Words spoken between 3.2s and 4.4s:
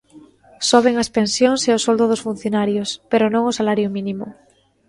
non o salario mínimo.